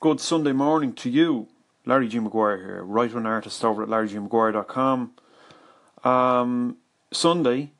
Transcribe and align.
Good 0.00 0.20
Sunday 0.20 0.52
morning 0.52 0.92
to 0.92 1.10
you. 1.10 1.48
Larry 1.84 2.06
G. 2.06 2.20
Maguire 2.20 2.56
here, 2.58 2.84
writer 2.84 3.18
and 3.18 3.26
artist 3.26 3.64
over 3.64 3.82
at 3.82 3.88
larrygmaguire.com. 3.88 5.10
Um, 6.04 6.76
Sunday 7.10 7.72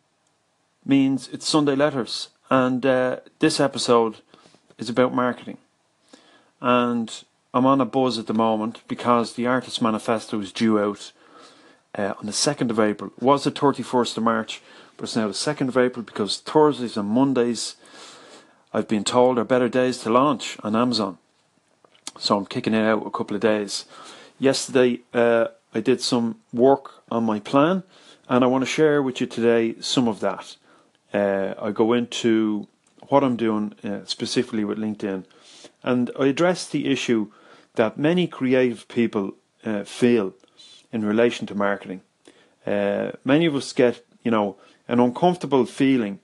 means 0.85 1.29
it's 1.29 1.49
Sunday 1.49 1.77
Letters, 1.77 2.31
and 2.51 2.85
uh, 2.85 3.19
this 3.39 3.61
episode 3.61 4.17
is 4.79 4.89
about 4.89 5.15
marketing. 5.15 5.59
And 6.61 7.23
I'm 7.54 7.67
on 7.67 7.81
a 7.81 7.85
buzz 7.85 8.19
at 8.19 8.27
the 8.27 8.35
moment 8.35 8.82
because 8.89 9.35
the 9.35 9.46
Artist 9.46 9.80
Manifesto 9.80 10.41
is 10.41 10.50
due 10.50 10.80
out 10.80 11.12
uh, 11.96 12.14
on 12.19 12.27
the 12.27 12.32
2nd 12.32 12.71
of 12.71 12.80
April. 12.80 13.12
It 13.16 13.23
was 13.23 13.45
the 13.45 13.53
31st 13.53 14.16
of 14.16 14.25
March, 14.25 14.61
but 14.96 15.05
it's 15.05 15.14
now 15.14 15.29
the 15.29 15.35
2nd 15.35 15.69
of 15.69 15.77
April 15.77 16.03
because 16.03 16.39
Thursdays 16.39 16.96
and 16.96 17.09
Mondays, 17.09 17.77
I've 18.75 18.89
been 18.89 19.05
told, 19.05 19.39
are 19.39 19.45
better 19.45 19.69
days 19.69 19.98
to 19.98 20.11
launch 20.11 20.57
on 20.64 20.75
Amazon. 20.75 21.19
So 22.19 22.37
I'm 22.37 22.46
kicking 22.46 22.75
it 22.75 22.85
out 22.85 23.07
a 23.07 23.11
couple 23.11 23.37
of 23.37 23.41
days. 23.41 23.85
Yesterday, 24.40 25.00
uh, 25.14 25.49
I 25.72 25.81
did 25.81 26.00
some 26.00 26.41
work 26.53 27.04
on 27.11 27.25
my 27.25 27.39
plan, 27.39 27.85
and 28.29 28.43
I 28.43 28.49
want 28.49 28.63
to 28.63 28.71
share 28.71 29.03
with 29.03 29.21
you 29.21 29.27
today 29.27 29.77
some 29.81 30.08
of 30.08 30.18
that. 30.21 30.57
Uh, 31.14 31.54
I 31.61 31.71
go 31.71 31.93
into 31.93 32.67
what 33.08 33.22
I'm 33.22 33.36
doing 33.36 33.75
uh, 33.84 34.05
specifically 34.05 34.64
with 34.64 34.78
LinkedIn, 34.78 35.25
and 35.83 36.11
I 36.19 36.27
address 36.27 36.69
the 36.69 36.91
issue 36.91 37.31
that 37.75 37.97
many 37.97 38.27
creative 38.27 38.89
people 38.89 39.34
uh, 39.64 39.84
feel 39.84 40.34
in 40.92 41.05
relation 41.05 41.47
to 41.47 41.55
marketing. 41.55 42.00
Uh, 42.66 43.12
many 43.25 43.47
of 43.47 43.55
us 43.55 43.72
get, 43.72 44.05
you 44.22 44.30
know, 44.30 44.56
an 44.89 44.98
uncomfortable 44.98 45.64
feeling 45.66 46.19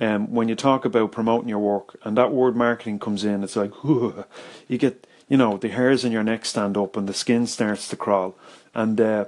um, 0.00 0.32
when 0.32 0.48
you 0.48 0.54
talk 0.54 0.84
about 0.84 1.12
promoting 1.12 1.48
your 1.48 1.58
work, 1.58 1.98
and 2.04 2.16
that 2.16 2.32
word 2.32 2.54
marketing 2.54 2.98
comes 2.98 3.24
in. 3.24 3.42
It's 3.42 3.56
like 3.56 3.72
you 3.84 4.78
get, 4.78 5.06
you 5.30 5.38
know, 5.38 5.56
the 5.56 5.68
hairs 5.68 6.04
in 6.04 6.12
your 6.12 6.24
neck 6.24 6.44
stand 6.44 6.76
up 6.76 6.96
and 6.96 7.08
the 7.08 7.14
skin 7.14 7.46
starts 7.46 7.88
to 7.88 7.96
crawl, 7.96 8.36
and 8.74 9.00
uh, 9.00 9.24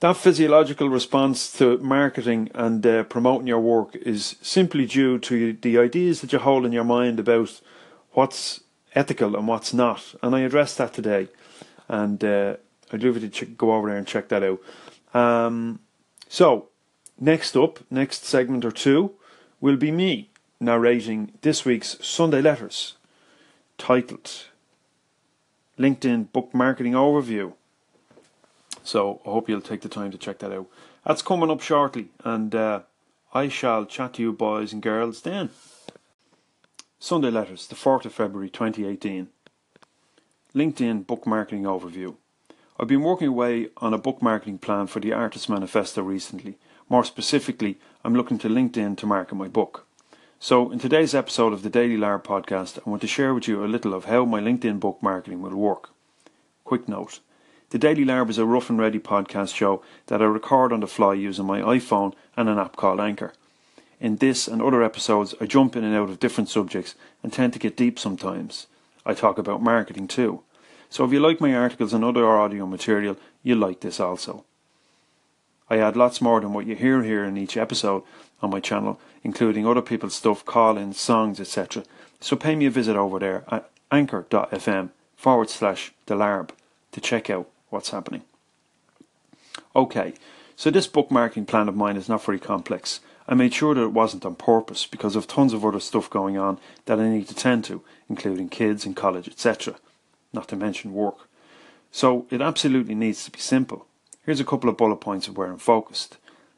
that 0.00 0.16
physiological 0.16 0.90
response 0.90 1.50
to 1.56 1.78
marketing 1.78 2.50
and 2.54 2.84
uh, 2.84 3.04
promoting 3.04 3.46
your 3.46 3.60
work 3.60 3.96
is 3.96 4.36
simply 4.42 4.84
due 4.84 5.18
to 5.20 5.54
the 5.54 5.78
ideas 5.78 6.20
that 6.20 6.32
you 6.32 6.38
hold 6.38 6.66
in 6.66 6.72
your 6.72 6.84
mind 6.84 7.18
about 7.18 7.60
what's 8.10 8.60
ethical 8.94 9.36
and 9.36 9.48
what's 9.48 9.72
not. 9.72 10.14
And 10.22 10.34
I 10.34 10.40
address 10.40 10.74
that 10.76 10.92
today, 10.92 11.28
and 11.88 12.22
uh, 12.22 12.56
I'd 12.92 13.02
love 13.02 13.22
you 13.22 13.28
to 13.28 13.46
go 13.46 13.72
over 13.72 13.88
there 13.88 13.98
and 13.98 14.06
check 14.06 14.28
that 14.28 14.42
out. 14.42 14.60
Um, 15.14 15.80
so, 16.28 16.68
next 17.18 17.56
up, 17.56 17.78
next 17.88 18.24
segment 18.24 18.64
or 18.64 18.72
two, 18.72 19.12
will 19.60 19.76
be 19.76 19.92
me 19.92 20.30
narrating 20.58 21.32
this 21.42 21.64
week's 21.64 21.96
Sunday 22.04 22.42
Letters, 22.42 22.96
titled 23.78 24.48
LinkedIn 25.78 26.32
Book 26.32 26.54
Marketing 26.54 26.94
Overview. 26.94 27.52
So, 28.82 29.20
I 29.26 29.30
hope 29.30 29.48
you'll 29.48 29.60
take 29.60 29.82
the 29.82 29.88
time 29.88 30.10
to 30.10 30.18
check 30.18 30.38
that 30.38 30.52
out. 30.52 30.68
That's 31.04 31.22
coming 31.22 31.50
up 31.50 31.60
shortly, 31.60 32.08
and 32.24 32.54
uh, 32.54 32.80
I 33.34 33.48
shall 33.48 33.84
chat 33.84 34.14
to 34.14 34.22
you 34.22 34.32
boys 34.32 34.72
and 34.72 34.82
girls 34.82 35.20
then. 35.22 35.50
Sunday 36.98 37.30
Letters, 37.30 37.66
the 37.66 37.74
4th 37.74 38.06
of 38.06 38.12
February 38.14 38.48
2018. 38.48 39.28
LinkedIn 40.54 41.06
Book 41.06 41.26
Marketing 41.26 41.64
Overview. 41.64 42.16
I've 42.80 42.88
been 42.88 43.02
working 43.02 43.28
away 43.28 43.68
on 43.76 43.92
a 43.92 43.98
book 43.98 44.22
marketing 44.22 44.58
plan 44.58 44.86
for 44.86 45.00
the 45.00 45.12
Artist 45.12 45.48
Manifesto 45.48 46.02
recently. 46.02 46.56
More 46.88 47.04
specifically, 47.04 47.78
I'm 48.02 48.14
looking 48.14 48.38
to 48.38 48.48
LinkedIn 48.48 48.96
to 48.98 49.06
market 49.06 49.34
my 49.34 49.48
book. 49.48 49.85
So, 50.38 50.70
in 50.70 50.78
today's 50.78 51.14
episode 51.14 51.54
of 51.54 51.62
the 51.62 51.70
Daily 51.70 51.96
Larb 51.96 52.22
podcast, 52.22 52.78
I 52.78 52.90
want 52.90 53.00
to 53.00 53.08
share 53.08 53.32
with 53.32 53.48
you 53.48 53.64
a 53.64 53.66
little 53.66 53.94
of 53.94 54.04
how 54.04 54.26
my 54.26 54.38
LinkedIn 54.38 54.78
book 54.78 54.98
marketing 55.00 55.40
will 55.40 55.56
work. 55.56 55.88
Quick 56.62 56.86
note 56.86 57.20
The 57.70 57.78
Daily 57.78 58.04
Larb 58.04 58.28
is 58.28 58.36
a 58.36 58.44
rough 58.44 58.68
and 58.68 58.78
ready 58.78 58.98
podcast 58.98 59.54
show 59.54 59.82
that 60.08 60.20
I 60.20 60.26
record 60.26 60.74
on 60.74 60.80
the 60.80 60.86
fly 60.86 61.14
using 61.14 61.46
my 61.46 61.62
iPhone 61.62 62.12
and 62.36 62.50
an 62.50 62.58
app 62.58 62.76
called 62.76 63.00
Anchor. 63.00 63.32
In 63.98 64.16
this 64.16 64.46
and 64.46 64.60
other 64.60 64.82
episodes, 64.82 65.34
I 65.40 65.46
jump 65.46 65.74
in 65.74 65.84
and 65.84 65.96
out 65.96 66.10
of 66.10 66.20
different 66.20 66.50
subjects 66.50 66.96
and 67.22 67.32
tend 67.32 67.54
to 67.54 67.58
get 67.58 67.74
deep 67.74 67.98
sometimes. 67.98 68.66
I 69.06 69.14
talk 69.14 69.38
about 69.38 69.62
marketing 69.62 70.06
too. 70.06 70.42
So 70.90 71.06
if 71.06 71.12
you 71.12 71.18
like 71.18 71.40
my 71.40 71.54
articles 71.54 71.94
and 71.94 72.04
other 72.04 72.28
audio 72.28 72.66
material, 72.66 73.16
you'll 73.42 73.58
like 73.58 73.80
this 73.80 73.98
also. 73.98 74.44
I 75.68 75.78
add 75.78 75.96
lots 75.96 76.20
more 76.20 76.40
than 76.40 76.52
what 76.52 76.66
you 76.66 76.74
hear 76.74 77.02
here 77.02 77.24
in 77.24 77.36
each 77.36 77.56
episode 77.56 78.02
on 78.40 78.50
my 78.50 78.60
channel, 78.60 79.00
including 79.22 79.66
other 79.66 79.82
people's 79.82 80.14
stuff, 80.14 80.44
call-ins, 80.44 81.00
songs, 81.00 81.40
etc. 81.40 81.84
So 82.20 82.36
pay 82.36 82.54
me 82.54 82.66
a 82.66 82.70
visit 82.70 82.96
over 82.96 83.18
there 83.18 83.44
at 83.48 83.70
anchor.fm 83.90 84.90
forward 85.16 85.50
slash 85.50 85.92
delarb 86.06 86.50
to 86.92 87.00
check 87.00 87.30
out 87.30 87.48
what's 87.70 87.90
happening. 87.90 88.22
Okay, 89.74 90.14
so 90.54 90.70
this 90.70 90.86
bookmarking 90.86 91.46
plan 91.46 91.68
of 91.68 91.76
mine 91.76 91.96
is 91.96 92.08
not 92.08 92.24
very 92.24 92.38
complex. 92.38 93.00
I 93.28 93.34
made 93.34 93.54
sure 93.54 93.74
that 93.74 93.82
it 93.82 93.92
wasn't 93.92 94.24
on 94.24 94.36
purpose 94.36 94.86
because 94.86 95.16
of 95.16 95.26
tons 95.26 95.52
of 95.52 95.64
other 95.64 95.80
stuff 95.80 96.08
going 96.08 96.38
on 96.38 96.58
that 96.84 97.00
I 97.00 97.08
need 97.08 97.28
to 97.28 97.34
tend 97.34 97.64
to, 97.64 97.82
including 98.08 98.48
kids 98.48 98.86
and 98.86 98.94
college, 98.94 99.28
etc 99.28 99.76
not 100.36 100.46
to 100.48 100.56
mention 100.56 100.92
work. 100.92 101.28
So 101.90 102.26
it 102.30 102.40
absolutely 102.40 102.94
needs 102.94 103.24
to 103.24 103.32
be 103.32 103.40
simple. 103.40 103.86
Here's 104.26 104.40
a 104.40 104.44
couple 104.44 104.68
of 104.68 104.76
bullet 104.76 104.96
points 104.96 105.28
of 105.28 105.36
where 105.36 105.46
I'm 105.46 105.56
focused 105.56 106.16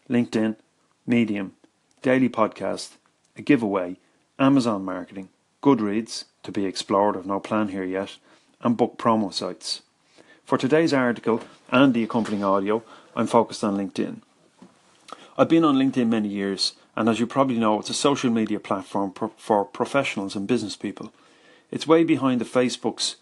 LinkedIn, 0.08 0.56
Medium, 1.06 1.52
daily 2.00 2.30
podcast, 2.30 2.92
a 3.36 3.42
giveaway, 3.42 3.98
Amazon 4.38 4.86
marketing, 4.86 5.28
Goodreads, 5.62 6.24
to 6.44 6.50
be 6.50 6.64
explored, 6.64 7.14
I've 7.14 7.26
no 7.26 7.40
plan 7.40 7.68
here 7.68 7.84
yet, 7.84 8.16
and 8.62 8.74
book 8.74 8.96
promo 8.96 9.30
sites. 9.34 9.82
For 10.46 10.56
today's 10.56 10.94
article 10.94 11.42
and 11.70 11.92
the 11.92 12.02
accompanying 12.02 12.42
audio, 12.42 12.82
I'm 13.14 13.26
focused 13.26 13.62
on 13.62 13.76
LinkedIn. 13.76 14.22
I've 15.36 15.50
been 15.50 15.64
on 15.64 15.76
LinkedIn 15.76 16.08
many 16.08 16.28
years, 16.28 16.72
and 16.96 17.06
as 17.06 17.20
you 17.20 17.26
probably 17.26 17.58
know, 17.58 17.80
it's 17.80 17.90
a 17.90 17.94
social 17.94 18.30
media 18.30 18.60
platform 18.60 19.12
for 19.36 19.64
professionals 19.66 20.34
and 20.34 20.48
business 20.48 20.74
people. 20.74 21.12
It's 21.70 21.86
way 21.86 22.02
behind 22.02 22.40
the 22.40 22.46
Facebooks, 22.46 23.16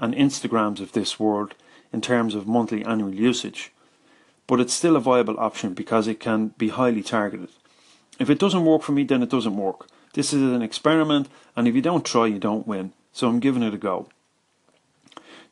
and 0.00 0.16
Instagrams 0.16 0.80
of 0.80 0.90
this 0.90 1.20
world 1.20 1.54
in 1.92 2.00
terms 2.00 2.34
of 2.34 2.48
monthly 2.48 2.84
annual 2.84 3.14
usage, 3.14 3.70
but 4.46 4.60
it's 4.60 4.74
still 4.74 4.96
a 4.96 5.00
viable 5.00 5.38
option 5.38 5.74
because 5.74 6.06
it 6.06 6.20
can 6.20 6.48
be 6.58 6.68
highly 6.68 7.02
targeted. 7.02 7.48
If 8.18 8.30
it 8.30 8.38
doesn't 8.38 8.64
work 8.64 8.82
for 8.82 8.92
me, 8.92 9.04
then 9.04 9.22
it 9.22 9.30
doesn't 9.30 9.56
work. 9.56 9.88
This 10.12 10.32
is 10.32 10.42
an 10.42 10.62
experiment, 10.62 11.28
and 11.56 11.66
if 11.66 11.74
you 11.74 11.82
don't 11.82 12.04
try, 12.04 12.26
you 12.26 12.38
don't 12.38 12.66
win. 12.66 12.92
So 13.12 13.28
I'm 13.28 13.40
giving 13.40 13.62
it 13.62 13.74
a 13.74 13.78
go. 13.78 14.08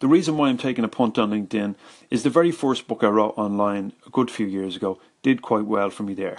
The 0.01 0.09
reason 0.09 0.37
why 0.37 0.49
I'm 0.49 0.59
taking 0.59 0.85
a 0.85 0.89
punt 0.89 1.19
on 1.19 1.31
LinkedIn 1.31 1.77
is 2.11 2.23
the 2.23 2.31
very 2.31 2.51
first 2.51 2.89
book 2.89 3.05
I 3.05 3.09
wrote 3.09 3.35
online 3.37 3.93
a 4.07 4.11
good 4.11 4.31
few 4.31 4.47
years 4.47 4.77
ago 4.77 4.99
did 5.23 5.43
quite 5.43 5.65
well 5.65 5.91
for 5.91 6.03
me 6.03 6.15
there. 6.15 6.39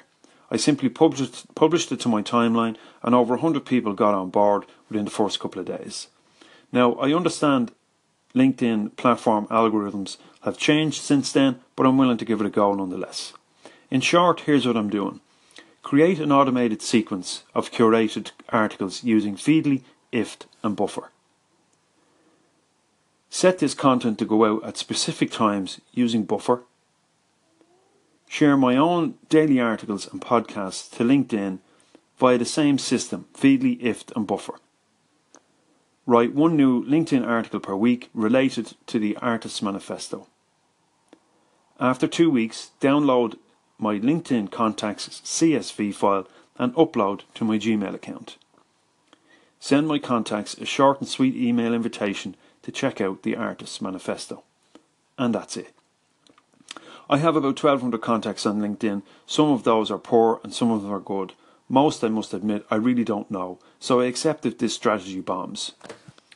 I 0.52 0.58
simply 0.58 0.90
published, 0.90 1.56
published 1.56 1.92
it 1.92 2.00
to 2.02 2.10
my 2.10 2.22
timeline, 2.22 2.76
and 3.02 3.16
over 3.16 3.36
100 3.36 3.66
people 3.66 3.94
got 3.94 4.14
on 4.14 4.30
board 4.30 4.66
within 4.90 5.06
the 5.06 5.12
first 5.12 5.40
couple 5.40 5.60
of 5.60 5.66
days. 5.66 6.08
Now, 6.72 6.94
I 6.96 7.14
understand 7.14 7.72
LinkedIn 8.36 8.96
platform 8.96 9.48
algorithms 9.48 10.18
have 10.42 10.58
changed 10.58 11.02
since 11.02 11.32
then, 11.32 11.60
but 11.76 11.86
I'm 11.86 11.98
willing 11.98 12.18
to 12.18 12.26
give 12.26 12.42
it 12.42 12.48
a 12.48 12.50
go 12.50 12.74
nonetheless. 12.74 13.34
In 13.92 14.02
short, 14.02 14.42
here's 14.42 14.66
what 14.66 14.76
I'm 14.76 14.90
doing. 14.90 15.20
Create 15.84 16.20
an 16.20 16.32
automated 16.32 16.82
sequence 16.82 17.44
of 17.54 17.72
curated 17.72 18.32
articles 18.50 19.04
using 19.04 19.36
Feedly, 19.36 19.82
IFT 20.12 20.46
and 20.64 20.76
Buffer. 20.76 21.12
Set 23.30 23.60
this 23.60 23.74
content 23.74 24.18
to 24.20 24.26
go 24.26 24.46
out 24.46 24.64
at 24.64 24.78
specific 24.78 25.32
times 25.32 25.82
using 25.92 26.24
Buffer. 26.24 26.64
Share 28.28 28.58
my 28.58 28.76
own 28.76 29.16
daily 29.30 29.60
articles 29.60 30.12
and 30.12 30.22
podcasts 30.22 30.90
to 30.98 31.04
LinkedIn 31.04 31.60
via 32.18 32.38
the 32.38 32.46
same 32.46 32.78
system, 32.78 33.26
Feedly, 33.34 33.80
IFT 33.82 34.16
and 34.16 34.26
Buffer. 34.26 34.56
Write 36.06 36.34
one 36.34 36.58
new 36.58 36.84
LinkedIn 36.86 37.26
article 37.26 37.62
per 37.62 37.76
week 37.76 38.10
related 38.14 38.74
to 38.88 39.00
the 39.00 39.16
Artist's 39.18 39.62
Manifesto. 39.62 40.28
After 41.80 42.08
two 42.08 42.30
weeks, 42.30 42.72
download 42.82 43.38
my 43.78 44.00
LinkedIn 44.00 44.52
contacts 44.52 45.22
CSV 45.24 45.96
file 45.96 46.28
and 46.58 46.74
upload 46.76 47.22
to 47.36 47.46
my 47.46 47.58
Gmail 47.58 47.94
account. 47.94 48.38
Send 49.60 49.88
my 49.88 49.98
contacts 49.98 50.56
a 50.56 50.66
short 50.66 51.00
and 51.00 51.08
sweet 51.08 51.36
email 51.36 51.74
invitation 51.74 52.36
to 52.64 52.72
check 52.72 53.00
out 53.00 53.24
the 53.24 53.38
Artist's 53.38 53.82
Manifesto. 53.82 54.44
And 55.18 55.34
that's 55.34 55.56
it. 55.56 55.74
I 57.10 57.18
have 57.18 57.36
about 57.36 57.64
1200 57.64 58.02
contacts 58.02 58.46
on 58.46 58.60
LinkedIn. 58.60 59.04
Some 59.26 59.52
of 59.52 59.64
those 59.64 59.90
are 59.90 59.98
poor 59.98 60.42
and 60.44 60.54
some 60.54 60.70
of 60.70 60.82
them 60.82 60.92
are 60.92 61.00
good. 61.00 61.34
Most, 61.70 62.04
I 62.04 62.10
must 62.10 62.34
admit, 62.34 62.66
I 62.70 62.76
really 62.76 63.04
don't 63.04 63.32
know, 63.32 63.58
so 63.80 64.02
I 64.02 64.06
accept 64.06 64.46
if 64.46 64.58
this 64.58 64.76
strategy 64.76 65.22
bombs. 65.22 65.74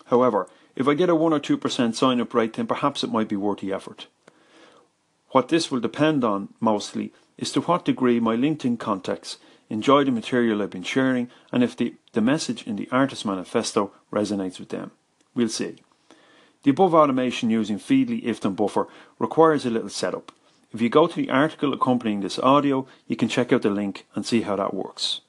However, 0.07 0.47
if 0.75 0.87
I 0.87 0.93
get 0.93 1.09
a 1.09 1.15
1 1.15 1.33
or 1.33 1.39
2% 1.39 1.95
sign 1.95 2.21
up 2.21 2.33
rate, 2.33 2.53
then 2.53 2.67
perhaps 2.67 3.03
it 3.03 3.11
might 3.11 3.27
be 3.27 3.35
worth 3.35 3.59
the 3.59 3.73
effort. 3.73 4.07
What 5.29 5.49
this 5.49 5.69
will 5.69 5.79
depend 5.79 6.23
on 6.23 6.49
mostly 6.59 7.13
is 7.37 7.51
to 7.51 7.61
what 7.61 7.85
degree 7.85 8.19
my 8.19 8.35
LinkedIn 8.35 8.79
contacts 8.79 9.37
enjoy 9.69 10.03
the 10.03 10.11
material 10.11 10.61
I've 10.61 10.69
been 10.69 10.83
sharing 10.83 11.29
and 11.51 11.63
if 11.63 11.75
the, 11.75 11.95
the 12.13 12.21
message 12.21 12.65
in 12.65 12.77
the 12.77 12.87
Artist 12.91 13.25
Manifesto 13.25 13.91
resonates 14.11 14.59
with 14.59 14.69
them. 14.69 14.91
We'll 15.35 15.49
see. 15.49 15.77
The 16.63 16.71
above 16.71 16.93
automation 16.93 17.49
using 17.49 17.77
Feedly 17.77 18.23
IFT 18.23 18.45
and 18.45 18.55
buffer 18.55 18.87
requires 19.19 19.65
a 19.65 19.69
little 19.69 19.89
setup. 19.89 20.31
If 20.73 20.81
you 20.81 20.89
go 20.89 21.07
to 21.07 21.15
the 21.15 21.29
article 21.29 21.73
accompanying 21.73 22.21
this 22.21 22.39
audio, 22.39 22.87
you 23.07 23.15
can 23.15 23.29
check 23.29 23.53
out 23.53 23.61
the 23.61 23.69
link 23.69 24.05
and 24.15 24.25
see 24.25 24.41
how 24.41 24.55
that 24.55 24.73
works. 24.73 25.21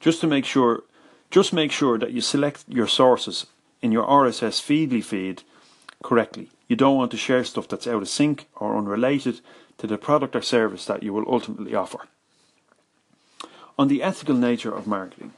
Just 0.00 0.20
to 0.20 0.26
make 0.26 0.44
sure, 0.44 0.84
just 1.34 1.52
make 1.52 1.72
sure 1.72 1.98
that 1.98 2.12
you 2.12 2.20
select 2.20 2.64
your 2.68 2.86
sources 2.86 3.46
in 3.82 3.90
your 3.90 4.06
RSS 4.06 4.62
Feedly 4.62 5.02
feed 5.02 5.42
correctly. 6.00 6.48
You 6.68 6.76
don't 6.76 6.96
want 6.96 7.10
to 7.10 7.16
share 7.16 7.42
stuff 7.42 7.66
that's 7.66 7.88
out 7.88 8.02
of 8.02 8.08
sync 8.08 8.46
or 8.54 8.78
unrelated 8.78 9.40
to 9.78 9.88
the 9.88 9.98
product 9.98 10.36
or 10.36 10.42
service 10.42 10.86
that 10.86 11.02
you 11.02 11.12
will 11.12 11.24
ultimately 11.26 11.74
offer. 11.74 12.06
On 13.76 13.88
the 13.88 14.00
ethical 14.00 14.36
nature 14.36 14.72
of 14.72 14.86
marketing. 14.86 15.32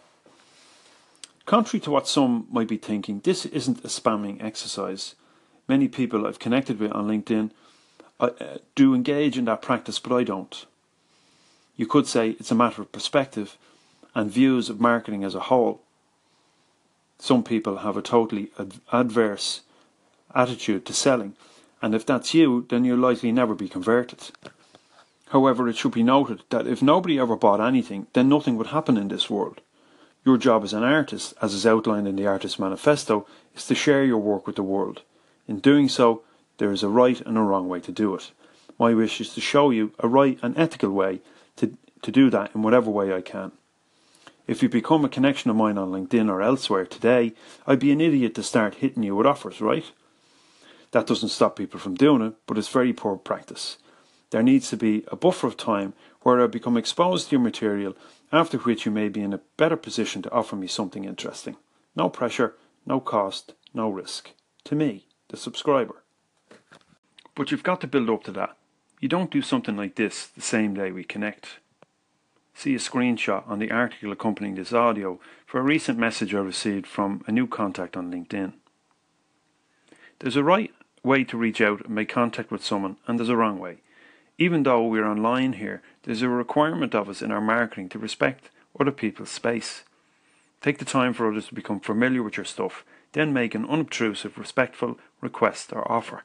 Contrary 1.47 1.81
to 1.81 1.91
what 1.91 2.07
some 2.07 2.47
might 2.51 2.69
be 2.69 2.77
thinking, 2.77 3.21
this 3.21 3.47
isn't 3.47 3.83
a 3.83 3.89
spamming 3.89 4.45
exercise. 4.45 5.15
Many 5.67 5.89
people 5.89 6.27
I've 6.27 6.39
connected 6.39 6.79
with 6.79 6.93
on 6.93 7.09
LinkedIn 7.09 7.53
uh, 8.21 8.59
do 8.75 8.95
engage 8.95 9.39
in 9.39 9.47
that 9.47 9.63
practice, 9.63 9.99
but 9.99 10.15
I 10.15 10.25
don't. 10.25 10.67
You 11.75 11.87
could 11.87 12.07
say 12.07 12.37
it's 12.39 12.51
a 12.51 12.55
matter 12.55 12.83
of 12.83 12.93
perspective 12.93 13.57
and 14.15 14.31
views 14.31 14.69
of 14.69 14.79
marketing 14.79 15.25
as 15.25 15.35
a 15.35 15.41
whole. 15.41 15.86
Some 17.19 17.43
people 17.43 17.79
have 17.79 17.97
a 17.97 18.03
totally 18.03 18.51
ad- 18.59 18.81
adverse 18.93 19.63
attitude 20.35 20.85
to 20.87 20.93
selling, 20.93 21.35
and 21.81 21.95
if 21.95 22.05
that's 22.05 22.35
you, 22.35 22.67
then 22.69 22.85
you'll 22.85 22.99
likely 22.99 23.33
never 23.33 23.55
be 23.55 23.69
converted. 23.69 24.31
However, 25.31 25.69
it 25.69 25.77
should 25.77 25.93
be 25.93 26.03
noted 26.03 26.43
that 26.51 26.67
if 26.67 26.83
nobody 26.83 27.19
ever 27.19 27.37
bought 27.37 27.61
anything, 27.61 28.07
then 28.13 28.29
nothing 28.29 28.57
would 28.57 28.69
happen 28.69 28.97
in 28.97 29.09
this 29.09 29.29
world. 29.29 29.61
Your 30.25 30.37
job 30.37 30.65
as 30.65 30.73
an 30.73 30.83
artist, 30.83 31.35
as 31.41 31.55
is 31.55 31.67
outlined 31.67 32.09
in 32.09 32.17
the 32.17 32.27
Artist 32.27 32.59
Manifesto, 32.59 33.27
is 33.55 33.67
to 33.67 33.75
share 33.75 34.05
your 34.05 34.19
work 34.19 34.47
with 34.47 34.57
the 34.57 34.63
world. 34.63 35.03
In 35.49 35.61
doing 35.61 35.89
so, 35.89 36.23
there 36.59 36.73
is 36.73 36.83
a 36.83 36.89
right 36.89 37.21
and 37.21 37.37
a 37.39 37.43
wrong 37.43 37.69
way 37.69 37.81
to 37.81 37.93
do 37.93 38.15
it. 38.15 38.31
My 38.79 38.93
wish 38.95 39.21
is 39.21 39.35
to 39.35 39.41
show 39.41 39.71
you 39.71 39.93
a 40.01 40.09
right 40.09 40.39
and 40.43 40.57
ethical 40.59 40.91
way 40.91 41.21
to, 41.57 41.77
to 42.03 42.11
do 42.11 42.29
that 42.31 42.51
in 42.55 42.63
whatever 42.63 42.91
way 42.91 43.15
I 43.15 43.21
can. 43.21 43.53
If 44.47 44.63
you 44.63 44.69
become 44.69 45.05
a 45.05 45.09
connection 45.09 45.51
of 45.51 45.57
mine 45.57 45.77
on 45.77 45.91
LinkedIn 45.91 46.31
or 46.31 46.41
elsewhere 46.41 46.87
today, 46.87 47.35
I'd 47.67 47.81
be 47.81 47.91
an 47.91 48.01
idiot 48.01 48.35
to 48.37 48.43
start 48.43 48.77
hitting 48.77 49.03
you 49.03 49.17
with 49.17 49.27
offers, 49.27 49.61
right? 49.61 49.85
That 50.93 51.07
doesn't 51.07 51.31
stop 51.31 51.57
people 51.57 51.81
from 51.81 51.95
doing 51.95 52.23
it, 52.23 52.35
but 52.47 52.57
it's 52.57 52.69
very 52.69 52.93
poor 52.93 53.17
practice. 53.17 53.79
There 54.31 54.43
needs 54.43 54.71
to 54.71 54.77
be 54.77 55.05
a 55.09 55.17
buffer 55.17 55.47
of 55.47 55.57
time 55.57 55.95
where 56.23 56.41
I 56.41 56.47
become 56.47 56.77
exposed 56.77 57.29
to 57.29 57.33
your 57.33 57.41
material 57.41 57.97
after 58.33 58.59
which 58.59 58.87
you 58.87 58.93
may 58.93 59.09
be 59.09 59.21
in 59.21 59.33
a 59.33 59.41
better 59.57 59.77
position 59.77 60.23
to 60.23 60.33
offer 60.33 60.57
me 60.57 60.67
something 60.67 61.05
interesting. 61.05 61.57
No 61.95 62.09
pressure, 62.09 62.55
no 62.85 63.01
cost, 63.01 63.55
no 63.75 63.89
risk. 63.89 64.31
To 64.65 64.75
me, 64.75 65.07
the 65.29 65.37
subscriber. 65.37 66.03
But 67.35 67.51
you've 67.51 67.63
got 67.63 67.81
to 67.81 67.87
build 67.87 68.11
up 68.11 68.25
to 68.25 68.33
that. 68.33 68.57
You 69.01 69.09
don't 69.09 69.31
do 69.31 69.43
something 69.43 69.77
like 69.77 69.97
this 69.97 70.27
the 70.27 70.41
same 70.41 70.75
day 70.75 70.91
we 70.91 71.05
connect. 71.05 71.59
See 72.59 72.75
a 72.75 72.79
screenshot 72.79 73.47
on 73.47 73.59
the 73.59 73.71
article 73.71 74.11
accompanying 74.13 74.55
this 74.55 74.73
audio 74.73 75.21
for 75.45 75.61
a 75.61 75.63
recent 75.63 75.99
message 75.99 76.35
I 76.35 76.39
received 76.39 76.87
from 76.87 77.23
a 77.27 77.33
new 77.33 77.47
contact 77.47 77.99
on 77.99 78.11
LinkedIn. 78.11 78.55
There's 80.21 80.37
a 80.37 80.43
right 80.43 80.73
way 81.03 81.23
to 81.25 81.37
reach 81.37 81.61
out 81.61 81.85
and 81.85 81.95
make 81.95 82.09
contact 82.09 82.51
with 82.51 82.65
someone, 82.65 82.97
and 83.07 83.19
there's 83.19 83.29
a 83.29 83.37
wrong 83.37 83.59
way. 83.59 83.81
Even 84.39 84.63
though 84.63 84.87
we're 84.87 85.07
online 85.07 85.53
here, 85.53 85.83
there's 86.05 86.23
a 86.23 86.31
requirement 86.31 86.95
of 86.95 87.11
us 87.11 87.21
in 87.21 87.31
our 87.31 87.43
marketing 87.43 87.91
to 87.91 87.99
respect 87.99 88.49
other 88.81 88.91
people's 88.91 89.31
space. 89.31 89.85
Take 90.63 90.79
the 90.79 90.87
time 90.87 91.13
for 91.13 91.29
others 91.29 91.49
to 91.49 91.55
become 91.55 91.81
familiar 91.81 92.23
with 92.23 92.39
your 92.39 92.47
stuff, 92.47 92.87
then 93.13 93.35
make 93.35 93.55
an 93.55 93.67
unobtrusive, 93.67 94.39
respectful 94.39 94.99
request 95.21 95.75
or 95.75 95.91
offer. 95.93 96.25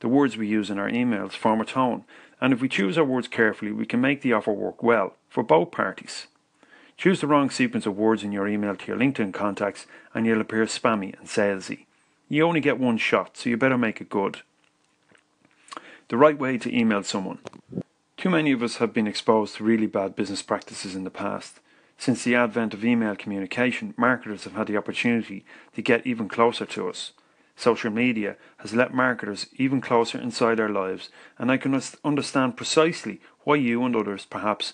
The 0.00 0.08
words 0.08 0.36
we 0.36 0.48
use 0.48 0.70
in 0.70 0.78
our 0.78 0.90
emails 0.90 1.32
form 1.32 1.60
a 1.60 1.64
tone, 1.64 2.04
and 2.40 2.52
if 2.52 2.60
we 2.60 2.68
choose 2.68 2.96
our 2.96 3.04
words 3.04 3.28
carefully, 3.28 3.70
we 3.70 3.86
can 3.86 4.00
make 4.00 4.22
the 4.22 4.32
offer 4.32 4.52
work 4.52 4.82
well 4.82 5.14
for 5.28 5.42
both 5.42 5.70
parties. 5.70 6.26
Choose 6.96 7.20
the 7.20 7.26
wrong 7.26 7.50
sequence 7.50 7.86
of 7.86 7.96
words 7.96 8.24
in 8.24 8.32
your 8.32 8.48
email 8.48 8.76
to 8.76 8.86
your 8.86 8.96
LinkedIn 8.96 9.32
contacts, 9.32 9.86
and 10.14 10.26
you'll 10.26 10.40
appear 10.40 10.64
spammy 10.64 11.18
and 11.18 11.28
salesy. 11.28 11.86
You 12.28 12.46
only 12.46 12.60
get 12.60 12.78
one 12.78 12.98
shot, 12.98 13.36
so 13.36 13.50
you 13.50 13.56
better 13.56 13.78
make 13.78 14.00
it 14.00 14.08
good. 14.08 14.40
The 16.08 16.16
right 16.16 16.38
way 16.38 16.58
to 16.58 16.76
email 16.76 17.02
someone. 17.02 17.38
Too 18.16 18.30
many 18.30 18.52
of 18.52 18.62
us 18.62 18.76
have 18.76 18.92
been 18.92 19.06
exposed 19.06 19.56
to 19.56 19.64
really 19.64 19.86
bad 19.86 20.14
business 20.14 20.42
practices 20.42 20.94
in 20.94 21.04
the 21.04 21.10
past. 21.10 21.60
Since 21.96 22.24
the 22.24 22.34
advent 22.34 22.74
of 22.74 22.84
email 22.84 23.16
communication, 23.16 23.94
marketers 23.96 24.44
have 24.44 24.54
had 24.54 24.66
the 24.66 24.76
opportunity 24.76 25.44
to 25.74 25.82
get 25.82 26.06
even 26.06 26.28
closer 26.28 26.64
to 26.66 26.88
us. 26.88 27.12
Social 27.60 27.90
media 27.90 28.36
has 28.56 28.72
let 28.72 28.94
marketers 28.94 29.46
even 29.58 29.82
closer 29.82 30.18
inside 30.18 30.58
our 30.58 30.70
lives, 30.70 31.10
and 31.38 31.52
I 31.52 31.58
can 31.58 31.78
understand 32.02 32.56
precisely 32.56 33.20
why 33.40 33.56
you 33.56 33.84
and 33.84 33.94
others 33.94 34.24
perhaps 34.24 34.72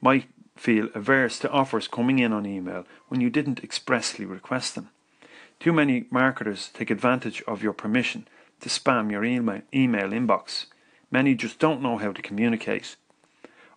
might 0.00 0.26
feel 0.56 0.88
averse 0.96 1.38
to 1.38 1.50
offers 1.52 1.86
coming 1.86 2.18
in 2.18 2.32
on 2.32 2.44
email 2.44 2.86
when 3.06 3.20
you 3.20 3.30
didn't 3.30 3.62
expressly 3.62 4.24
request 4.24 4.74
them. 4.74 4.90
Too 5.60 5.72
many 5.72 6.06
marketers 6.10 6.70
take 6.74 6.90
advantage 6.90 7.40
of 7.46 7.62
your 7.62 7.72
permission 7.72 8.26
to 8.62 8.68
spam 8.68 9.12
your 9.12 9.24
email, 9.24 9.62
email 9.72 10.08
inbox. 10.08 10.66
Many 11.12 11.36
just 11.36 11.60
don't 11.60 11.82
know 11.82 11.98
how 11.98 12.10
to 12.10 12.20
communicate. 12.20 12.96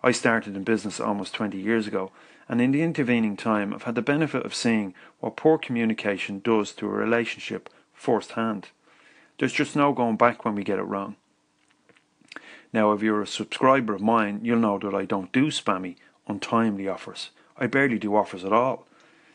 I 0.01 0.11
started 0.11 0.55
in 0.55 0.63
business 0.63 0.99
almost 0.99 1.35
20 1.35 1.59
years 1.59 1.85
ago, 1.85 2.11
and 2.49 2.59
in 2.59 2.71
the 2.71 2.81
intervening 2.81 3.37
time, 3.37 3.71
I've 3.71 3.83
had 3.83 3.93
the 3.93 4.01
benefit 4.01 4.47
of 4.47 4.55
seeing 4.55 4.95
what 5.19 5.37
poor 5.37 5.59
communication 5.59 6.39
does 6.39 6.71
to 6.71 6.87
a 6.87 6.89
relationship 6.89 7.69
firsthand. 7.97 8.69
There's 9.37 9.53
just 9.53 9.75
no 9.75 9.91
going 9.91 10.15
back 10.15 10.45
when 10.45 10.55
we 10.55 10.63
get 10.63 10.79
it 10.79 10.83
wrong. 10.83 11.15
Now, 12.71 12.91
if 12.93 13.01
you're 13.01 13.21
a 13.21 13.27
subscriber 13.27 13.93
of 13.95 14.01
mine, 14.01 14.39
you'll 14.43 14.59
know 14.59 14.77
that 14.79 14.93
I 14.93 15.05
don't 15.05 15.31
do 15.31 15.47
spammy, 15.47 15.95
untimely 16.27 16.87
offers. 16.87 17.31
I 17.57 17.67
barely 17.67 17.97
do 17.97 18.15
offers 18.15 18.45
at 18.45 18.53
all. 18.53 18.85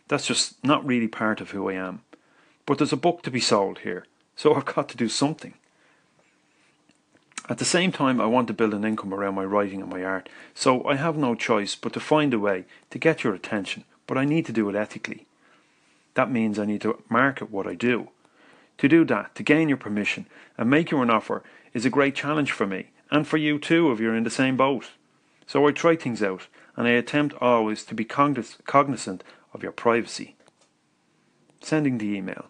That's 0.08 0.26
just 0.26 0.62
not 0.64 0.86
really 0.86 1.08
part 1.08 1.40
of 1.40 1.50
who 1.50 1.68
I 1.68 1.74
am. 1.74 2.02
But 2.66 2.78
there's 2.78 2.92
a 2.92 2.96
book 2.96 3.22
to 3.22 3.30
be 3.30 3.40
sold 3.40 3.80
here, 3.80 4.06
so 4.36 4.54
I've 4.54 4.64
got 4.64 4.88
to 4.90 4.96
do 4.96 5.08
something. 5.08 5.54
At 7.48 7.58
the 7.58 7.64
same 7.64 7.90
time, 7.90 8.20
I 8.20 8.26
want 8.26 8.46
to 8.48 8.54
build 8.54 8.74
an 8.74 8.84
income 8.84 9.12
around 9.12 9.34
my 9.34 9.44
writing 9.44 9.80
and 9.80 9.90
my 9.90 10.04
art, 10.04 10.28
so 10.54 10.84
I 10.84 10.94
have 10.94 11.16
no 11.16 11.34
choice 11.34 11.74
but 11.74 11.92
to 11.94 12.00
find 12.00 12.32
a 12.32 12.38
way 12.38 12.64
to 12.90 12.98
get 12.98 13.24
your 13.24 13.34
attention, 13.34 13.84
but 14.06 14.16
I 14.16 14.24
need 14.24 14.46
to 14.46 14.52
do 14.52 14.68
it 14.68 14.76
ethically. 14.76 15.26
That 16.14 16.30
means 16.30 16.58
I 16.58 16.66
need 16.66 16.82
to 16.82 17.02
market 17.08 17.50
what 17.50 17.66
I 17.66 17.74
do. 17.74 18.08
To 18.78 18.88
do 18.88 19.04
that, 19.04 19.34
to 19.36 19.42
gain 19.42 19.68
your 19.68 19.78
permission 19.78 20.26
and 20.58 20.68
make 20.68 20.90
you 20.90 21.00
an 21.02 21.10
offer, 21.10 21.42
is 21.72 21.84
a 21.84 21.90
great 21.90 22.14
challenge 22.14 22.52
for 22.52 22.66
me, 22.66 22.90
and 23.10 23.26
for 23.26 23.36
you 23.36 23.58
too 23.58 23.92
if 23.92 24.00
you're 24.00 24.16
in 24.16 24.24
the 24.24 24.30
same 24.30 24.56
boat. 24.56 24.90
So 25.46 25.66
I 25.66 25.72
try 25.72 25.96
things 25.96 26.22
out, 26.22 26.46
and 26.76 26.86
I 26.86 26.92
attempt 26.92 27.34
always 27.40 27.84
to 27.84 27.94
be 27.94 28.04
cognizant 28.04 29.24
of 29.52 29.62
your 29.62 29.72
privacy. 29.72 30.36
Sending 31.60 31.98
the 31.98 32.16
email. 32.16 32.46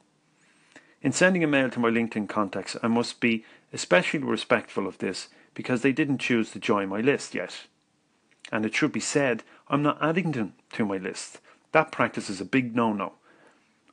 In 1.02 1.12
sending 1.12 1.42
a 1.42 1.48
mail 1.48 1.68
to 1.70 1.80
my 1.80 1.90
LinkedIn 1.90 2.28
contacts, 2.28 2.76
I 2.82 2.86
must 2.86 3.20
be 3.20 3.44
especially 3.72 4.20
respectful 4.20 4.86
of 4.86 4.98
this 4.98 5.28
because 5.54 5.82
they 5.82 5.92
didn't 5.92 6.18
choose 6.18 6.50
to 6.50 6.58
join 6.58 6.88
my 6.88 7.00
list 7.00 7.34
yet. 7.34 7.66
And 8.50 8.64
it 8.64 8.74
should 8.74 8.92
be 8.92 9.00
said, 9.00 9.42
I'm 9.68 9.82
not 9.82 9.98
adding 10.00 10.32
them 10.32 10.54
to 10.74 10.86
my 10.86 10.98
list. 10.98 11.40
That 11.72 11.90
practice 11.90 12.30
is 12.30 12.40
a 12.40 12.44
big 12.44 12.76
no 12.76 12.92
no. 12.92 13.14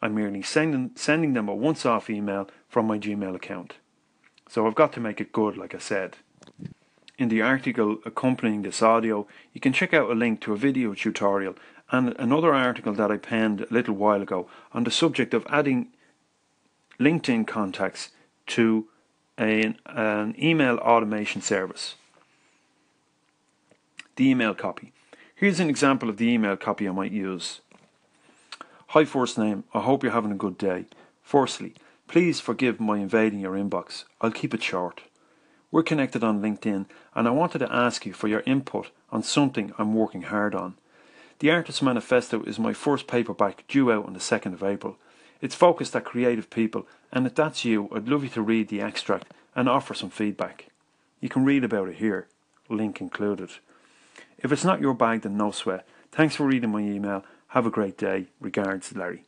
I'm 0.02 0.16
merely 0.16 0.42
sending, 0.42 0.92
sending 0.96 1.34
them 1.34 1.50
a 1.50 1.56
once 1.56 1.86
off 1.86 2.10
email 2.10 2.50
from 2.68 2.88
my 2.88 2.98
Gmail 2.98 3.36
account. 3.36 3.76
So 4.48 4.66
I've 4.66 4.76
got 4.76 4.94
to 4.94 5.00
make 5.00 5.20
it 5.22 5.32
good, 5.32 5.58
like 5.58 5.76
I 5.76 5.80
said. 5.80 6.18
In 7.18 7.28
the 7.28 7.42
article 7.42 7.98
accompanying 8.06 8.62
this 8.62 8.82
audio, 8.82 9.28
you 9.54 9.60
can 9.60 9.74
check 9.74 9.94
out 9.94 10.10
a 10.10 10.16
link 10.16 10.40
to 10.42 10.54
a 10.54 10.58
video 10.58 10.94
tutorial 10.94 11.56
and 11.92 12.16
another 12.18 12.54
article 12.54 12.94
that 12.94 13.12
I 13.12 13.18
penned 13.18 13.62
a 13.62 13.74
little 13.74 13.96
while 13.96 14.22
ago 14.22 14.48
on 14.72 14.86
the 14.86 14.92
subject 14.92 15.34
of 15.34 15.46
adding 15.50 15.90
LinkedIn 17.00 17.46
contacts 17.48 18.10
to 18.48 18.88
an, 19.38 19.78
an 19.86 20.36
email 20.42 20.78
automation 20.78 21.42
service. 21.42 21.96
The 24.16 24.30
email 24.30 24.54
copy. 24.54 24.94
Here's 25.36 25.60
an 25.60 25.70
example 25.70 26.10
of 26.10 26.18
the 26.18 26.30
email 26.30 26.58
copy 26.58 26.88
I 26.88 26.92
might 26.92 27.12
use. 27.12 27.62
Hi, 28.94 29.06
first 29.06 29.38
name. 29.38 29.66
I 29.72 29.82
hope 29.82 30.02
you're 30.02 30.14
having 30.14 30.32
a 30.32 30.36
good 30.36 30.58
day. 30.58 30.86
Firstly, 31.22 31.76
please 32.08 32.40
forgive 32.40 32.80
my 32.80 32.98
invading 32.98 33.40
your 33.40 33.54
inbox. 33.54 34.06
I'll 34.20 34.32
keep 34.32 34.52
it 34.52 34.64
short. 34.64 35.04
We're 35.70 35.84
connected 35.84 36.24
on 36.24 36.42
LinkedIn, 36.42 36.88
and 37.14 37.28
I 37.28 37.30
wanted 37.30 37.60
to 37.60 37.72
ask 37.72 38.08
you 38.08 38.14
for 38.14 38.28
your 38.28 38.42
input 38.48 38.90
on 39.12 39.22
something 39.22 39.74
I'm 39.78 39.94
working 39.94 40.24
hard 40.24 40.56
on. 40.56 40.74
The 41.38 41.52
Artist 41.52 41.84
Manifesto 41.84 42.42
is 42.42 42.58
my 42.58 42.74
first 42.74 43.06
paperback 43.06 43.64
due 43.68 43.92
out 43.92 44.08
on 44.08 44.14
the 44.14 44.20
2nd 44.20 44.54
of 44.54 44.64
April. 44.64 44.98
It's 45.40 45.54
focused 45.54 45.96
at 45.96 46.04
creative 46.04 46.50
people, 46.50 46.88
and 47.12 47.28
if 47.28 47.36
that's 47.36 47.64
you, 47.64 47.90
I'd 47.94 48.08
love 48.08 48.24
you 48.24 48.30
to 48.32 48.42
read 48.42 48.70
the 48.70 48.82
extract 48.82 49.32
and 49.56 49.70
offer 49.70 49.94
some 49.94 50.10
feedback. 50.10 50.66
You 51.22 51.30
can 51.30 51.46
read 51.46 51.64
about 51.64 51.90
it 51.90 51.98
here, 51.98 52.28
link 52.70 53.02
included. 53.02 53.52
If 54.40 54.52
it's 54.52 54.66
not 54.66 54.82
your 54.82 54.96
bag, 54.96 55.22
then 55.22 55.38
no 55.38 55.52
sweat. 55.52 55.88
Thanks 56.12 56.36
for 56.36 56.48
reading 56.48 56.72
my 56.72 56.80
email. 56.80 57.24
Have 57.50 57.66
a 57.66 57.72
great 57.72 57.98
day. 57.98 58.28
Regards, 58.40 58.96
Larry. 58.96 59.26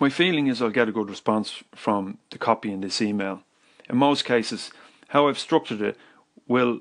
My 0.00 0.08
feeling 0.08 0.46
is 0.46 0.62
I'll 0.62 0.70
get 0.70 0.88
a 0.88 0.92
good 0.92 1.10
response 1.10 1.62
from 1.74 2.18
the 2.30 2.38
copy 2.38 2.72
in 2.72 2.80
this 2.80 3.02
email. 3.02 3.42
In 3.90 3.98
most 3.98 4.24
cases, 4.24 4.70
how 5.08 5.28
I've 5.28 5.38
structured 5.38 5.82
it 5.82 5.98
will 6.46 6.80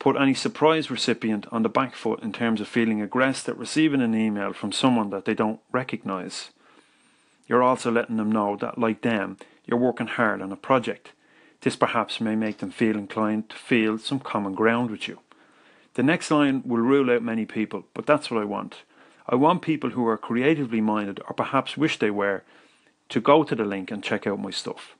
put 0.00 0.16
any 0.16 0.34
surprise 0.34 0.90
recipient 0.90 1.46
on 1.52 1.62
the 1.62 1.68
back 1.68 1.94
foot 1.94 2.22
in 2.22 2.32
terms 2.32 2.60
of 2.60 2.66
feeling 2.66 3.00
aggressed 3.00 3.48
at 3.48 3.56
receiving 3.56 4.02
an 4.02 4.16
email 4.16 4.52
from 4.52 4.72
someone 4.72 5.10
that 5.10 5.26
they 5.26 5.34
don't 5.34 5.60
recognise. 5.70 6.50
You're 7.46 7.62
also 7.62 7.92
letting 7.92 8.16
them 8.16 8.32
know 8.32 8.56
that, 8.56 8.78
like 8.78 9.02
them, 9.02 9.36
you're 9.64 9.78
working 9.78 10.08
hard 10.08 10.42
on 10.42 10.50
a 10.50 10.56
project. 10.56 11.12
This 11.60 11.76
perhaps 11.76 12.20
may 12.20 12.34
make 12.34 12.58
them 12.58 12.72
feel 12.72 12.96
inclined 12.96 13.48
to 13.50 13.56
feel 13.56 13.96
some 13.96 14.18
common 14.18 14.54
ground 14.54 14.90
with 14.90 15.06
you. 15.06 15.20
The 15.94 16.02
next 16.02 16.32
line 16.32 16.64
will 16.66 16.78
rule 16.78 17.10
out 17.10 17.22
many 17.22 17.46
people, 17.46 17.84
but 17.94 18.06
that's 18.06 18.28
what 18.28 18.42
I 18.42 18.44
want. 18.44 18.82
I 19.26 19.36
want 19.36 19.62
people 19.62 19.90
who 19.90 20.06
are 20.06 20.18
creatively 20.18 20.80
minded, 20.80 21.20
or 21.26 21.34
perhaps 21.34 21.76
wish 21.76 21.98
they 21.98 22.10
were, 22.10 22.42
to 23.08 23.20
go 23.20 23.44
to 23.44 23.54
the 23.54 23.64
link 23.64 23.90
and 23.90 24.02
check 24.02 24.26
out 24.26 24.40
my 24.40 24.50
stuff. 24.50 24.96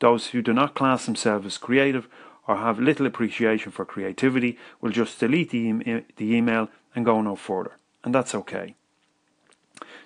Those 0.00 0.28
who 0.28 0.42
do 0.42 0.52
not 0.52 0.74
class 0.74 1.06
themselves 1.06 1.46
as 1.46 1.58
creative 1.58 2.08
or 2.46 2.56
have 2.56 2.78
little 2.78 3.06
appreciation 3.06 3.72
for 3.72 3.84
creativity 3.84 4.58
will 4.80 4.90
just 4.90 5.18
delete 5.18 5.50
the, 5.50 5.58
e- 5.58 6.04
the 6.16 6.34
email 6.34 6.68
and 6.94 7.04
go 7.04 7.20
no 7.20 7.36
further, 7.36 7.72
and 8.04 8.14
that's 8.14 8.34
okay. 8.34 8.74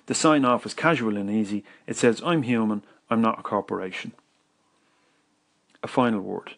The 0.07 0.13
sign 0.13 0.43
off 0.45 0.65
is 0.65 0.73
casual 0.73 1.15
and 1.15 1.29
easy. 1.29 1.63
It 1.87 1.95
says, 1.95 2.21
I'm 2.25 2.43
human, 2.43 2.83
I'm 3.09 3.21
not 3.21 3.39
a 3.39 3.43
corporation. 3.43 4.11
A 5.81 5.87
final 5.87 6.21
word. 6.21 6.55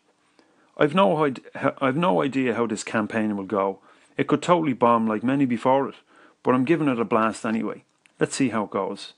I've 0.78 0.96
no, 0.96 1.32
I've 1.80 1.96
no 1.96 2.22
idea 2.22 2.56
how 2.56 2.68
this 2.68 2.84
campaign 2.84 3.38
will 3.38 3.46
go. 3.46 3.80
It 4.18 4.28
could 4.28 4.42
totally 4.42 4.74
bomb 4.74 5.08
like 5.08 5.24
many 5.24 5.46
before 5.46 5.90
it, 5.90 5.96
but 6.46 6.54
I'm 6.54 6.64
giving 6.64 6.88
it 6.88 7.00
a 7.00 7.04
blast 7.04 7.44
anyway. 7.44 7.84
Let's 8.20 8.36
see 8.36 8.50
how 8.50 8.66
it 8.66 8.70
goes. 8.70 9.14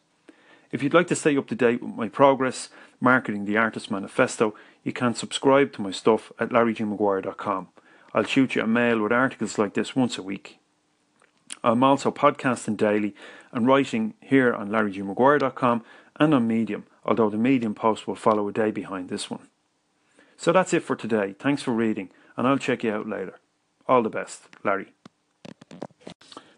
If 0.72 0.82
you'd 0.82 0.94
like 0.94 1.08
to 1.08 1.16
stay 1.16 1.36
up 1.36 1.48
to 1.48 1.56
date 1.56 1.84
with 1.84 1.94
my 1.94 2.08
progress 2.08 2.70
marketing 3.02 3.44
the 3.44 3.58
Artist 3.58 3.92
Manifesto, 3.92 4.56
you 4.86 4.94
can 4.94 5.14
subscribe 5.14 5.74
to 5.74 5.82
my 5.82 5.92
stuff 5.92 6.32
at 6.40 6.50
larrygmaguire.com. 6.50 7.68
I'll 8.14 8.24
shoot 8.24 8.56
you 8.56 8.64
a 8.64 8.68
mail 8.68 9.02
with 9.02 9.12
articles 9.12 9.58
like 9.58 9.74
this 9.74 9.94
once 9.94 10.18
a 10.18 10.24
week. 10.24 10.58
I'm 11.66 11.84
also 11.84 12.12
podcasting 12.12 12.78
daily 12.78 13.14
and 13.52 13.68
writing 13.68 14.14
here 14.22 14.54
on 14.54 14.70
larrygmaguire.com 14.70 15.84
and 16.16 16.34
on 16.34 16.48
Medium, 16.48 16.86
although 17.06 17.30
the 17.30 17.38
Medium 17.38 17.76
post 17.76 18.08
will 18.08 18.16
follow 18.16 18.48
a 18.48 18.54
day 18.54 18.72
behind 18.72 19.10
this 19.10 19.30
one. 19.30 19.48
So 20.38 20.54
that's 20.54 20.74
it 20.74 20.84
for 20.84 20.96
today. 20.96 21.36
Thanks 21.38 21.62
for 21.62 21.72
reading, 21.72 22.10
and 22.38 22.48
I'll 22.48 22.58
check 22.58 22.86
you 22.86 22.94
out 22.94 23.08
later. 23.08 23.36
All 23.86 24.02
the 24.02 24.10
best, 24.10 24.48
Larry. 24.64 24.94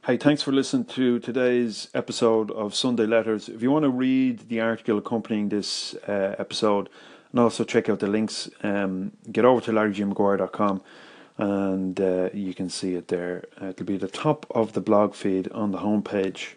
Hey, 0.06 0.16
thanks 0.16 0.42
for 0.42 0.54
listening 0.54 0.86
to 0.86 1.20
today's 1.20 1.90
episode 1.94 2.52
of 2.52 2.74
Sunday 2.74 3.06
Letters. 3.06 3.50
If 3.50 3.62
you 3.62 3.70
want 3.70 3.84
to 3.84 3.90
read 3.90 4.48
the 4.48 4.62
article 4.62 4.98
accompanying 4.98 5.50
this 5.50 5.94
uh, 6.08 6.36
episode 6.40 6.88
and 7.32 7.40
also 7.42 7.66
check 7.66 7.90
out 7.90 8.00
the 8.00 8.08
links, 8.08 8.50
um, 8.64 9.12
get 9.30 9.44
over 9.44 9.60
to 9.60 9.72
larrygmaguire.com 9.74 10.82
and 11.38 12.00
uh, 12.00 12.30
you 12.34 12.54
can 12.54 12.70
see 12.70 12.96
it 12.96 13.10
there. 13.10 13.44
Uh, 13.62 13.68
it'll 13.68 13.86
be 13.86 13.96
at 13.96 14.00
the 14.00 14.08
top 14.08 14.46
of 14.52 14.72
the 14.72 14.80
blog 14.80 15.16
feed 15.16 15.52
on 15.52 15.72
the 15.72 15.80
homepage. 15.80 16.54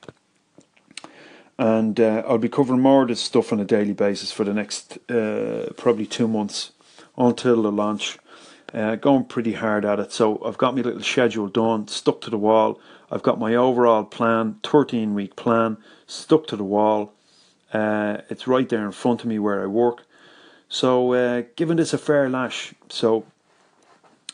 And 1.58 1.98
uh, 1.98 2.22
I'll 2.28 2.38
be 2.38 2.48
covering 2.48 2.80
more 2.80 3.02
of 3.02 3.08
this 3.08 3.20
stuff 3.20 3.52
on 3.52 3.58
a 3.58 3.64
daily 3.64 3.92
basis 3.92 4.30
for 4.30 4.44
the 4.44 4.54
next 4.54 4.98
uh, 5.10 5.72
probably 5.76 6.06
two 6.06 6.28
months 6.28 6.70
until 7.18 7.60
the 7.62 7.72
launch. 7.72 8.18
Uh, 8.72 8.96
going 8.96 9.24
pretty 9.24 9.52
hard 9.52 9.84
at 9.84 10.00
it, 10.00 10.10
so 10.12 10.42
I've 10.44 10.56
got 10.56 10.74
my 10.74 10.80
little 10.80 11.02
schedule 11.02 11.48
done, 11.48 11.88
stuck 11.88 12.22
to 12.22 12.30
the 12.30 12.38
wall. 12.38 12.80
I've 13.10 13.22
got 13.22 13.38
my 13.38 13.54
overall 13.54 14.04
plan, 14.04 14.60
13 14.62 15.12
week 15.12 15.36
plan, 15.36 15.76
stuck 16.06 16.46
to 16.46 16.56
the 16.56 16.64
wall. 16.64 17.12
Uh, 17.72 18.18
it's 18.30 18.46
right 18.46 18.66
there 18.68 18.84
in 18.86 18.92
front 18.92 19.20
of 19.20 19.26
me 19.26 19.38
where 19.38 19.62
I 19.62 19.66
work. 19.66 20.04
So, 20.70 21.12
uh, 21.12 21.42
giving 21.54 21.76
this 21.76 21.92
a 21.92 21.98
fair 21.98 22.30
lash. 22.30 22.72
So, 22.88 23.26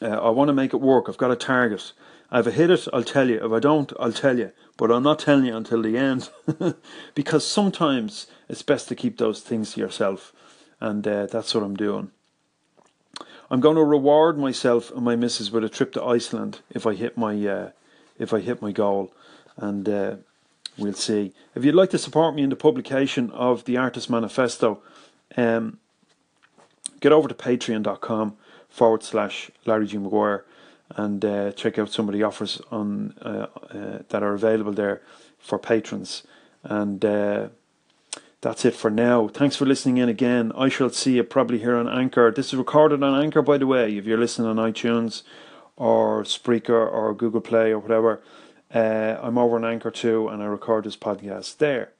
uh, 0.00 0.07
I 0.07 0.30
want 0.30 0.49
to 0.49 0.54
make 0.54 0.73
it 0.73 0.80
work. 0.80 1.07
I've 1.09 1.16
got 1.16 1.33
a 1.33 1.37
target. 1.37 1.92
If 2.30 2.47
I 2.47 2.50
hit 2.50 2.71
it, 2.71 2.87
I'll 2.92 3.02
tell 3.02 3.28
you. 3.28 3.45
If 3.45 3.50
I 3.50 3.59
don't, 3.59 3.92
I'll 3.99 4.12
tell 4.12 4.38
you. 4.38 4.52
But 4.76 4.92
I'm 4.92 5.02
not 5.02 5.18
telling 5.18 5.47
you 5.47 5.57
until 5.57 5.83
the 5.83 5.97
end. 5.97 6.30
because 7.16 7.45
sometimes 7.45 8.28
it's 8.49 8.62
best 8.62 8.87
to 8.88 8.95
keep 8.95 9.18
those 9.18 9.40
things 9.40 9.73
to 9.73 9.80
yourself. 9.80 10.33
And 10.78 11.07
uh, 11.09 11.26
that's 11.26 11.54
what 11.54 11.64
I'm 11.64 11.75
doing. 11.75 12.12
I'm 13.50 13.61
going 13.61 13.76
to 13.76 13.85
reward 13.85 14.38
myself 14.38 14.90
and 14.90 15.02
my 15.02 15.17
missus 15.17 15.50
with 15.50 15.64
a 15.64 15.69
trip 15.69 15.93
to 15.93 16.05
Iceland 16.05 16.61
if 16.71 16.87
I 16.87 16.95
hit 16.95 17.17
my 17.17 17.35
uh, 17.47 17.71
if 18.19 18.33
I 18.35 18.40
hit 18.40 18.61
my 18.61 18.73
goal, 18.73 19.12
and 19.57 19.88
uh, 19.88 20.17
we'll 20.76 20.93
see. 20.93 21.33
If 21.55 21.64
you'd 21.64 21.75
like 21.75 21.90
to 21.90 21.99
support 21.99 22.35
me 22.35 22.43
in 22.43 22.50
the 22.50 22.57
publication 22.57 23.31
of 23.31 23.64
the 23.64 23.76
Artist 23.76 24.11
Manifesto, 24.11 24.83
um, 25.37 25.78
get 27.00 27.12
over 27.12 27.28
to 27.28 27.35
patreon.com 27.35 28.37
forward 28.69 29.02
slash 29.02 29.50
Larry 29.64 29.87
G. 29.87 29.99
Maguire 29.99 30.45
and 30.97 31.25
uh, 31.25 31.52
check 31.52 31.78
out 31.78 31.90
some 31.90 32.09
of 32.09 32.14
the 32.14 32.23
offers 32.23 32.61
on 32.71 33.14
uh, 33.23 33.47
uh, 33.71 33.99
that 34.09 34.23
are 34.23 34.35
available 34.35 34.73
there 34.73 35.02
for 35.38 35.59
patrons. 35.59 36.23
And 36.64 37.05
uh, 37.05 37.49
that's 38.40 38.64
it 38.64 38.75
for 38.75 38.90
now. 38.90 39.28
Thanks 39.28 39.57
for 39.57 39.66
listening 39.66 39.97
in 39.99 40.09
again. 40.09 40.52
I 40.57 40.68
shall 40.68 40.90
see 40.90 41.16
you 41.16 41.25
probably 41.25 41.59
here 41.59 41.76
on 41.76 41.88
Anchor. 41.88 42.30
This 42.30 42.49
is 42.49 42.57
recorded 42.57 43.02
on 43.02 43.21
Anchor, 43.21 43.42
by 43.42 43.59
the 43.59 43.66
way, 43.66 43.97
if 43.97 44.04
you're 44.04 44.18
listening 44.18 44.49
on 44.49 44.57
iTunes 44.57 45.23
or 45.76 46.23
Spreaker 46.23 46.90
or 46.90 47.14
Google 47.14 47.40
Play 47.40 47.73
or 47.73 47.78
whatever. 47.78 48.23
Uh, 48.73 49.16
I'm 49.21 49.38
over 49.38 49.57
on 49.57 49.64
Anchor 49.64 49.90
too, 49.90 50.28
and 50.28 50.42
I 50.42 50.47
record 50.47 50.85
this 50.85 50.97
podcast 50.97 51.57
there. 51.59 51.92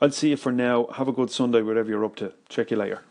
I'll 0.00 0.10
see 0.10 0.30
you 0.30 0.36
for 0.36 0.52
now. 0.52 0.86
Have 0.94 1.08
a 1.08 1.12
good 1.12 1.30
Sunday, 1.30 1.62
whatever 1.62 1.88
you're 1.88 2.04
up 2.04 2.16
to. 2.16 2.32
Check 2.48 2.70
you 2.70 2.76
later. 2.76 3.02